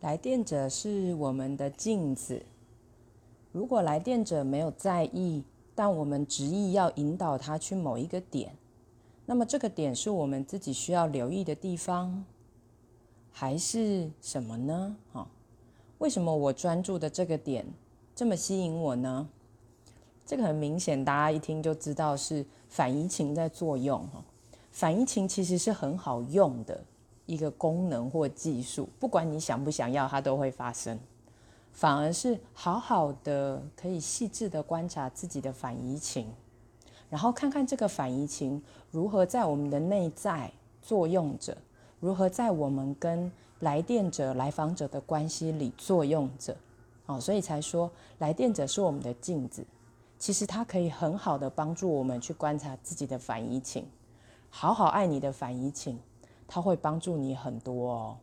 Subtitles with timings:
[0.00, 2.42] 来电者是我们的镜子。
[3.52, 5.42] 如果来电者没有在意，
[5.74, 8.54] 但我们执意要引导他去某一个点，
[9.24, 12.24] 那么这个点是我们自己需要留意的地方，
[13.32, 14.96] 还是什么呢？
[15.12, 15.26] 哈，
[15.98, 17.66] 为什么我专注的这个点
[18.14, 19.28] 这么吸引我呢？
[20.26, 24.00] 这个很明显，大家一听就知道是反移情在作用。
[24.08, 24.22] 哈，
[24.70, 26.84] 反移情其实是很好用的。
[27.26, 30.98] 一个功能或技术，不管你想不想要，它都会发生。
[31.72, 36.26] 反而是好好的，可以细致的观察自己的反移情，
[37.10, 40.50] 然后看看这个反移情如何在我们的内在
[40.80, 41.54] 作用着，
[42.00, 46.56] 如何在我们跟来电者、来访者的关系里作用着。
[47.06, 49.62] 哦，所以才说来电者是我们的镜子，
[50.18, 53.84] 其实它可以很好的帮助我们去观察自己的反移情，
[54.48, 55.98] 好好爱你的反移情。
[56.46, 58.18] 它会帮助你很多哦。